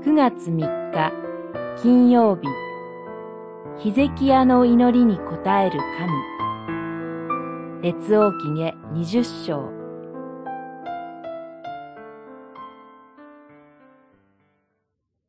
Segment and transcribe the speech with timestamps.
[0.00, 1.12] 9月3日
[1.82, 2.42] 金曜日。
[3.82, 7.82] ヒゼキヤの祈りに応える神。
[7.82, 9.72] 列王記下20章。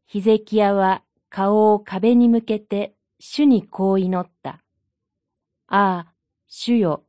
[0.05, 1.01] ヒゼキヤは
[1.31, 4.61] 顔を壁に向けて主にこう祈った。
[5.67, 6.13] ああ、
[6.47, 7.05] 主よ、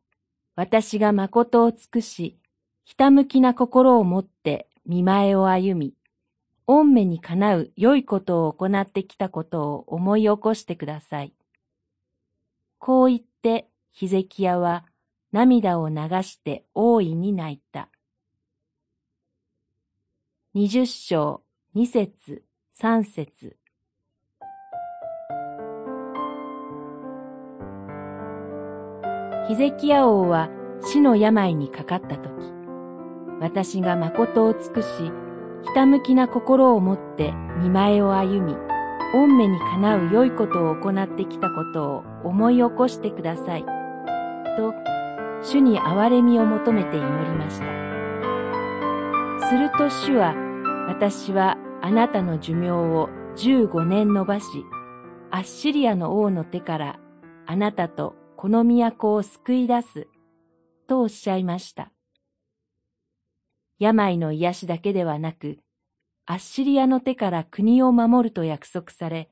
[0.57, 2.39] 私が誠を尽くし、
[2.87, 6.00] ひたむきな心を持って見前を歩み、
[6.73, 11.33] 御目にかなう良いことを行ってきたことを思い起こしてください。
[12.79, 14.85] こう言って、ヒゼキヤは
[15.33, 17.89] 涙を流して大いに泣いた。
[20.55, 21.43] 二十章、
[21.75, 23.57] 二節、三節。
[29.49, 30.49] ヒゼキヤ王は
[30.85, 32.33] 死の病にかかったとき、
[33.41, 35.11] 私が誠を尽くし、
[35.63, 38.57] ひたむきな心を持って見前を歩み、
[39.13, 43.65] 御目にかなう良いことを行ってきたことを思い起こしてください。
[44.57, 44.73] と、
[45.43, 49.47] 主に憐れみを求めて祈りました。
[49.49, 50.35] すると主は、
[50.89, 54.47] 私はあなたの寿命を十五年延ばし、
[55.31, 56.99] アッシリアの王の手から
[57.47, 60.09] あなたとこの都を救い出す、
[60.87, 61.91] とおっしゃいました。
[63.81, 65.59] 病の癒しだけではなく、
[66.27, 69.31] アッシリアの手から国を守ると約束され、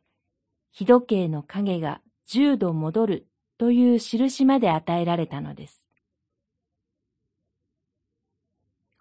[0.73, 3.27] 日時計の影が十度戻る
[3.59, 5.87] という印まで与えられたのです。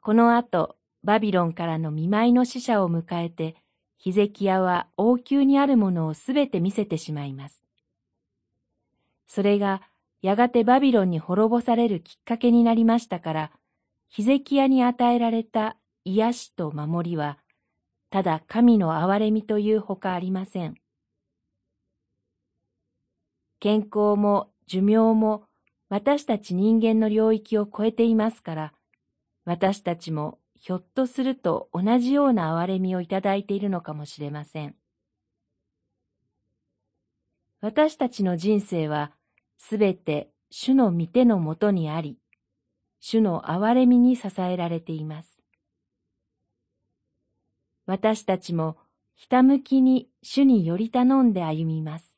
[0.01, 3.55] この後、バビロンからの見舞いの使者を迎えて、
[3.97, 7.63] ヒゼキヤは王宮にあるものをすべて見せてしまいます。
[9.25, 9.81] それが
[10.21, 13.51] やがてバビロンに滅ぼされるきっかけになりましたから、
[14.09, 17.37] ヒゼキヤに与えられた癒しと守りは、
[18.09, 20.75] ただ神の憐れみというほかありません。
[23.59, 25.43] 健康も寿命も
[25.89, 28.73] 私たち人間の領域を超えていますから、
[29.45, 34.75] 私たちもひょっとすると同じような憐れみをいただいているのかもしれません。
[37.61, 39.11] 私たちの人生は
[39.57, 42.17] すべて主の御手のもとにあり、
[42.99, 45.41] 主の憐れみに支えられています。
[47.85, 48.77] 私たちも
[49.15, 52.16] ひたむきに主により頼んで歩みます。